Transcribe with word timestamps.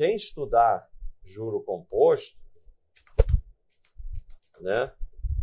quem 0.00 0.14
estudar 0.14 0.90
juro 1.22 1.62
composto, 1.62 2.40
né, 4.58 4.90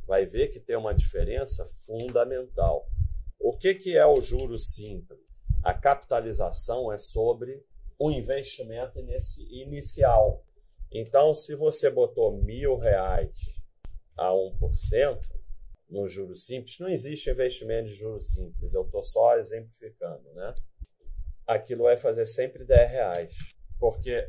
vai 0.07 0.25
ver 0.25 0.47
que 0.47 0.59
tem 0.59 0.75
uma 0.75 0.95
diferença 0.95 1.63
fundamental. 1.85 2.89
O 3.39 3.55
que, 3.55 3.75
que 3.75 3.95
é 3.95 4.03
o 4.07 4.19
juro 4.19 4.57
simples? 4.57 5.19
A 5.63 5.75
capitalização 5.75 6.91
é 6.91 6.97
sobre 6.97 7.63
o 7.99 8.09
investimento 8.09 8.97
inicial. 9.51 10.43
Então, 10.91 11.35
se 11.35 11.53
você 11.53 11.91
botou 11.91 12.41
mil 12.43 12.79
reais 12.79 13.61
a 14.17 14.31
1% 14.31 15.19
no 15.87 16.07
juro 16.07 16.35
simples, 16.35 16.79
não 16.79 16.89
existe 16.89 17.29
investimento 17.29 17.89
de 17.89 17.93
juro 17.93 18.19
simples, 18.19 18.73
eu 18.73 18.81
estou 18.81 19.03
só 19.03 19.37
exemplificando, 19.37 20.33
né? 20.33 20.55
Aquilo 21.45 21.83
vai 21.83 21.95
fazer 21.95 22.25
sempre 22.25 22.65
10 22.65 22.89
reais, 22.89 23.35
porque 23.79 24.27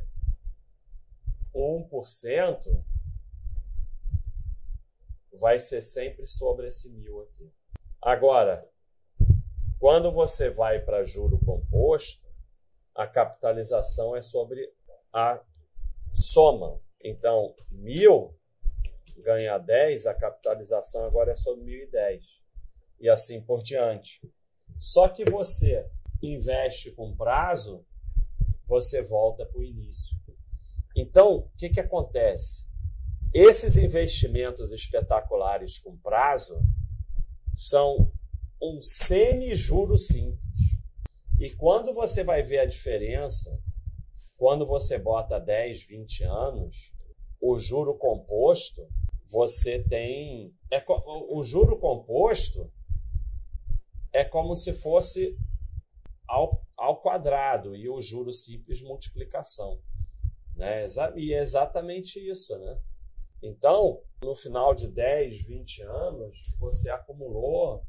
1% 1.55 2.85
vai 5.33 5.59
ser 5.59 5.83
sempre 5.83 6.27
sobre 6.27 6.69
esse 6.69 6.91
mil 6.91 7.23
aqui. 7.23 7.53
Agora, 8.03 8.61
quando 9.79 10.11
você 10.11 10.51
vai 10.51 10.81
para 10.81 11.05
juro 11.05 11.39
composto, 11.45 12.27
a 12.95 13.07
capitalização 13.07 14.17
é 14.17 14.23
sobre 14.23 14.73
a 15.13 15.41
soma. 16.15 16.81
Então, 17.03 17.55
mil 17.71 18.37
ganha 19.23 19.59
10, 19.59 20.07
a 20.07 20.15
capitalização 20.15 21.05
agora 21.05 21.33
é 21.33 21.37
sobre 21.37 21.65
1.010. 21.65 22.23
E 23.01 23.09
assim 23.09 23.41
por 23.41 23.63
diante. 23.63 24.21
Só 24.77 25.09
que 25.09 25.25
você 25.25 25.89
investe 26.23 26.91
com 26.93 27.17
prazo, 27.17 27.85
você 28.65 29.03
volta 29.03 29.47
para 29.47 29.59
o 29.59 29.65
início. 29.65 30.18
Então, 30.97 31.37
o 31.37 31.51
que, 31.57 31.69
que 31.69 31.81
acontece? 31.81 32.67
Esses 33.33 33.77
investimentos 33.77 34.73
espetaculares 34.73 35.79
com 35.79 35.97
prazo 35.99 36.61
são 37.55 38.11
um 38.61 38.81
semi-juro 38.83 39.99
simples. 39.99 40.39
E 41.39 41.51
quando 41.55 41.93
você 41.93 42.25
vai 42.25 42.43
ver 42.43 42.61
a 42.61 42.67
diferença, 42.67 43.61
quando 44.37 44.67
você 44.67 44.99
bota 44.99 45.39
10, 45.39 45.87
20 45.87 46.25
anos, 46.25 46.93
o 47.41 47.59
juro 47.59 47.97
composto, 47.97 48.89
você 49.27 49.83
tem. 49.85 50.55
É, 50.71 50.83
o 50.89 51.43
juro 51.43 51.79
composto 51.79 52.71
é 54.13 54.25
como 54.25 54.57
se 54.57 54.73
fosse 54.73 55.39
ao, 56.27 56.65
ao 56.77 57.01
quadrado 57.01 57.77
e 57.77 57.89
o 57.89 58.01
juro 58.01 58.33
simples 58.33 58.83
multiplicação. 58.83 59.81
Né? 60.59 60.87
E 61.17 61.33
é 61.33 61.41
exatamente 61.41 62.19
isso. 62.19 62.59
Né? 62.59 62.79
Então, 63.43 64.03
no 64.21 64.35
final 64.35 64.75
de 64.75 64.89
10, 64.89 65.43
20 65.47 65.83
anos, 65.83 66.37
você 66.59 66.91
acumulou 66.91 67.87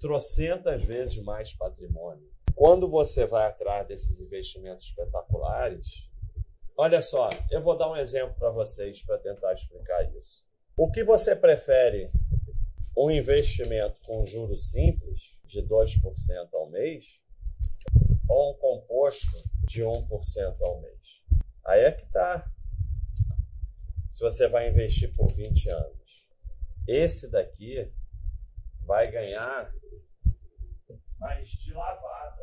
trocentas 0.00 0.82
vezes 0.82 1.22
mais 1.22 1.52
patrimônio. 1.52 2.26
Quando 2.54 2.88
você 2.88 3.26
vai 3.26 3.46
atrás 3.46 3.86
desses 3.86 4.18
investimentos 4.18 4.86
espetaculares, 4.88 6.10
olha 6.76 7.02
só, 7.02 7.28
eu 7.50 7.60
vou 7.60 7.76
dar 7.76 7.90
um 7.90 7.96
exemplo 7.96 8.34
para 8.38 8.50
vocês 8.50 9.02
para 9.02 9.18
tentar 9.18 9.52
explicar 9.52 10.02
isso. 10.16 10.46
O 10.76 10.90
que 10.90 11.04
você 11.04 11.36
prefere? 11.36 12.10
Um 12.96 13.10
investimento 13.10 14.00
com 14.02 14.24
juros 14.24 14.70
simples 14.70 15.38
de 15.44 15.62
2% 15.62 16.48
ao 16.54 16.70
mês 16.70 17.20
ou 18.28 18.52
um 18.52 18.54
composto 18.54 19.42
de 19.66 19.82
1% 19.82 20.56
ao 20.62 20.80
mês? 20.80 20.99
Aí 21.70 21.84
é 21.84 21.92
que 21.92 22.02
está. 22.02 22.52
Se 24.06 24.20
você 24.20 24.48
vai 24.48 24.68
investir 24.68 25.14
por 25.14 25.32
20 25.32 25.70
anos. 25.70 26.28
Esse 26.86 27.30
daqui 27.30 27.92
vai 28.84 29.10
ganhar 29.10 29.72
mas 31.20 31.48
de 31.50 31.74
lavada. 31.74 32.42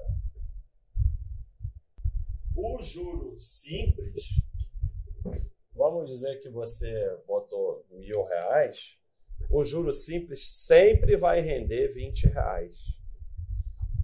O 2.56 2.82
juro 2.82 3.38
simples, 3.38 4.42
vamos 5.74 6.10
dizer 6.10 6.40
que 6.40 6.50
você 6.50 7.18
botou 7.28 7.86
mil 7.90 8.24
reais, 8.24 9.00
o 9.50 9.64
juro 9.64 9.94
simples 9.94 10.46
sempre 10.48 11.18
vai 11.18 11.40
render 11.42 11.88
20 11.90 12.28
reais. 12.28 13.02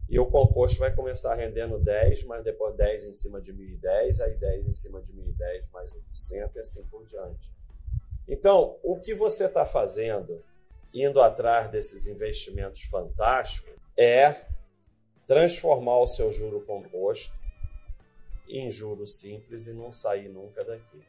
E 0.09 0.19
o 0.19 0.25
composto 0.25 0.79
vai 0.79 0.93
começar 0.93 1.33
rendendo 1.35 1.79
10, 1.79 2.25
mas 2.25 2.43
depois 2.43 2.75
10 2.75 3.05
em 3.05 3.13
cima 3.13 3.41
de 3.41 3.53
1.010, 3.53 4.21
aí 4.21 4.35
10 4.35 4.67
em 4.67 4.73
cima 4.73 5.01
de 5.01 5.11
1.010 5.13 5.71
mais 5.71 5.91
1% 5.91 6.51
e 6.55 6.59
assim 6.59 6.85
por 6.85 7.05
diante. 7.05 7.51
Então, 8.27 8.77
o 8.83 8.99
que 8.99 9.15
você 9.15 9.45
está 9.45 9.65
fazendo, 9.65 10.43
indo 10.93 11.21
atrás 11.21 11.69
desses 11.69 12.05
investimentos 12.05 12.83
fantásticos, 12.83 13.73
é 13.97 14.45
transformar 15.25 15.99
o 15.99 16.07
seu 16.07 16.31
juro 16.31 16.61
composto 16.61 17.33
em 18.47 18.71
juro 18.71 19.05
simples 19.07 19.67
e 19.67 19.73
não 19.73 19.91
sair 19.91 20.29
nunca 20.29 20.63
daqui. 20.63 21.01